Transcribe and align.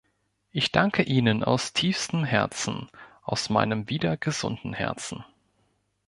Ich 0.51 0.71
danke 0.71 1.03
ihnen 1.03 1.43
aus 1.43 1.73
tiefstem 1.73 2.23
Herzen 2.23 2.89
aus 3.21 3.51
meinem 3.51 3.87
wieder 3.87 4.17
gesunden 4.17 4.73
Herzen. 4.73 5.23